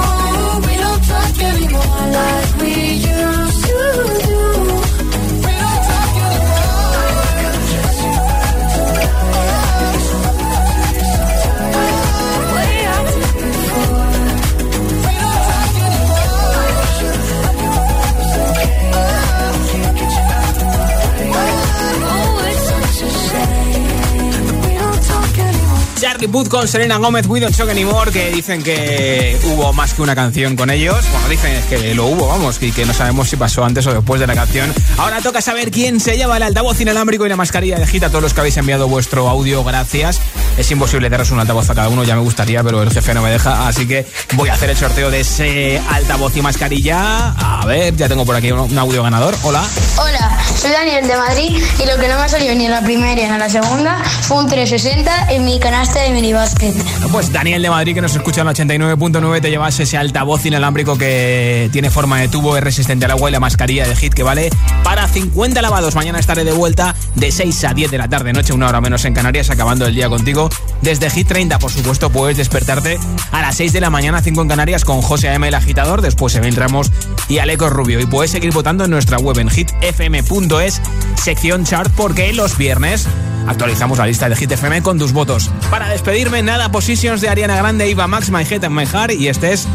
Puth 26.27 26.49
con 26.49 26.67
Selena 26.67 26.97
Gómez, 26.97 27.25
We 27.27 27.39
Don't 27.39 27.55
Talk 27.55 27.69
Anymore, 27.69 28.11
que 28.11 28.31
dicen 28.31 28.61
que 28.61 29.39
hubo 29.45 29.73
más 29.73 29.93
que 29.93 30.01
una 30.01 30.15
canción 30.15 30.55
con 30.55 30.69
ellos. 30.69 30.97
Bueno, 31.11 31.27
dicen 31.29 31.63
que 31.69 31.95
lo 31.95 32.05
hubo, 32.05 32.27
vamos, 32.27 32.61
y 32.61 32.71
que 32.71 32.85
no 32.85 32.93
sabemos 32.93 33.29
si 33.29 33.37
pasó 33.37 33.65
antes 33.65 33.85
o 33.87 33.93
después 33.93 34.19
de 34.19 34.27
la 34.27 34.35
canción. 34.35 34.73
Ahora 34.97 35.21
toca 35.21 35.41
saber 35.41 35.71
quién 35.71 35.99
se 35.99 36.17
lleva 36.17 36.37
el 36.37 36.43
altavoz 36.43 36.79
inalámbrico 36.79 37.25
y 37.25 37.29
la 37.29 37.35
mascarilla 37.35 37.79
de 37.79 37.87
Gita. 37.87 38.09
Todos 38.09 38.21
los 38.21 38.33
que 38.33 38.41
habéis 38.41 38.57
enviado 38.57 38.87
vuestro 38.87 39.27
audio, 39.29 39.63
gracias. 39.63 40.19
Es 40.57 40.69
imposible 40.69 41.09
daros 41.09 41.31
un 41.31 41.39
altavoz 41.39 41.69
a 41.69 41.75
cada 41.75 41.89
uno, 41.89 42.03
ya 42.03 42.15
me 42.15 42.21
gustaría, 42.21 42.63
pero 42.63 42.83
el 42.83 42.91
jefe 42.91 43.13
no 43.13 43.21
me 43.21 43.31
deja, 43.31 43.67
así 43.67 43.87
que 43.87 44.05
voy 44.33 44.49
a 44.49 44.53
hacer 44.53 44.69
el 44.69 44.77
sorteo 44.77 45.09
de 45.09 45.21
ese 45.21 45.81
altavoz 45.89 46.35
y 46.37 46.41
mascarilla. 46.41 47.29
A 47.31 47.65
ver, 47.65 47.95
ya 47.95 48.07
tengo 48.07 48.25
por 48.25 48.35
aquí 48.35 48.51
un 48.51 48.77
audio 48.77 49.03
ganador. 49.03 49.35
Hola. 49.43 49.63
Hola, 49.97 50.37
soy 50.55 50.71
Daniel 50.71 51.07
de 51.07 51.15
Madrid 51.15 51.63
y 51.79 51.85
lo 51.85 51.97
que 51.97 52.07
no 52.07 52.15
me 52.15 52.23
ha 52.23 52.29
salido 52.29 52.53
ni 52.55 52.65
en 52.65 52.71
la 52.71 52.81
primera 52.81 53.15
ni 53.15 53.21
en 53.21 53.39
la 53.39 53.49
segunda 53.49 54.03
fue 54.21 54.37
un 54.37 54.47
360 54.47 55.31
en 55.31 55.45
mi 55.45 55.59
canasta 55.59 56.01
de 56.01 56.10
minibásquet. 56.13 56.73
Pues 57.11 57.31
Daniel 57.31 57.61
de 57.61 57.69
Madrid, 57.69 57.93
que 57.93 58.01
nos 58.01 58.15
escucha 58.15 58.41
en 58.41 58.47
la 58.47 58.53
89.9, 58.53 59.41
te 59.41 59.49
llevas 59.49 59.79
ese 59.79 59.97
altavoz 59.97 60.45
inalámbrico 60.45 60.97
que 60.97 61.69
tiene 61.71 61.89
forma 61.89 62.19
de 62.19 62.27
tubo, 62.27 62.57
es 62.57 62.63
resistente 62.63 63.05
al 63.05 63.11
agua 63.11 63.29
y 63.29 63.33
la 63.33 63.39
mascarilla 63.39 63.87
de 63.87 63.95
hit 63.95 64.13
que 64.13 64.23
vale 64.23 64.49
para 64.83 65.07
50 65.07 65.61
lavados. 65.61 65.95
Mañana 65.95 66.19
estaré 66.19 66.43
de 66.43 66.53
vuelta 66.53 66.95
de 67.15 67.31
6 67.31 67.63
a 67.65 67.73
10 67.73 67.91
de 67.91 67.97
la 67.97 68.07
tarde, 68.07 68.33
noche, 68.33 68.53
una 68.53 68.67
hora 68.67 68.81
menos 68.81 69.05
en 69.05 69.13
Canarias, 69.13 69.49
acabando 69.49 69.85
el 69.85 69.95
día 69.95 70.09
contigo 70.09 70.49
desde 70.81 71.09
Hit 71.09 71.27
30. 71.27 71.59
Por 71.59 71.71
supuesto, 71.71 72.09
puedes 72.09 72.37
despertarte 72.37 72.97
a 73.31 73.41
las 73.41 73.55
6 73.57 73.73
de 73.73 73.81
la 73.81 73.89
mañana, 73.89 74.21
5 74.21 74.41
en 74.41 74.47
Canarias, 74.47 74.85
con 74.85 75.01
José 75.01 75.29
A.M. 75.29 75.47
el 75.47 75.53
agitador, 75.53 76.01
después 76.01 76.35
Emil 76.35 76.55
Ramos 76.55 76.91
y 77.29 77.39
Aleco 77.39 77.69
Rubio. 77.69 77.99
Y 77.99 78.05
puedes 78.05 78.31
seguir 78.31 78.51
votando 78.51 78.85
en 78.85 78.91
nuestra 78.91 79.17
web 79.17 79.37
en 79.39 79.49
hitfm.es, 79.49 80.81
sección 81.15 81.65
chart, 81.65 81.91
porque 81.95 82.33
los 82.33 82.57
viernes 82.57 83.07
actualizamos 83.47 83.97
la 83.97 84.05
lista 84.05 84.29
de 84.29 84.35
Hit 84.35 84.51
FM 84.51 84.81
con 84.81 84.97
tus 84.97 85.13
votos. 85.13 85.49
Para 85.69 85.89
despedirme, 85.89 86.41
nada, 86.43 86.71
Positions 86.71 87.21
de 87.21 87.29
Ariana 87.29 87.55
Grande, 87.55 87.89
Iva 87.89 88.07
Max, 88.07 88.29
My 88.29 88.43
Head 88.43 88.63
and 88.65 88.75
My 88.75 88.85
Heart, 88.85 89.13
y 89.13 89.27
este 89.27 89.53
es 89.53 89.67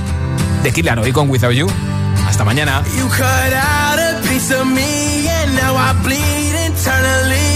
de 0.62 0.73
Killer 0.73 0.99
hoy 0.99 1.12
con 1.12 1.29
Without 1.31 1.53
You. 1.53 1.69
Hasta 2.27 2.45
mañana. 2.45 2.83
You 2.97 3.09
cut 3.09 3.23
out 3.23 3.99
a 3.99 4.21
piece 4.29 4.53
of 4.53 4.67
me 4.67 5.29
and 5.29 5.55
now 5.55 5.77
I 5.77 5.93
bleed 6.03 6.55
internally. 6.67 7.47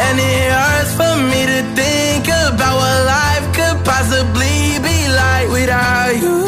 And 0.00 0.18
it 0.18 0.50
hurts 0.50 0.92
for 0.94 1.16
me 1.30 1.44
to 1.44 1.60
think 1.76 2.28
about 2.28 2.76
what 2.80 3.04
life 3.04 3.46
could 3.52 3.84
possibly 3.84 4.78
be 4.80 4.98
like 5.08 5.48
without 5.50 6.16
you, 6.16 6.47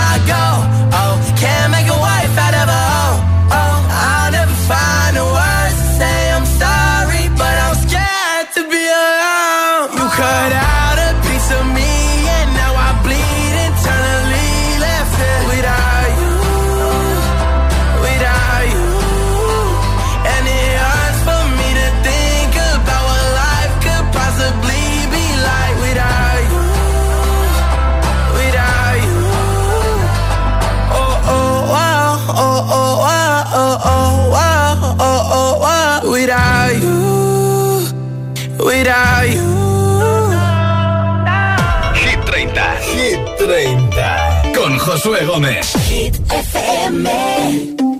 Josué 44.91 45.23
Gómez. 45.25 45.73
Hit 45.89 46.19
FM. 46.29 47.90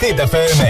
Hit 0.00 0.16
FM. 0.16 0.69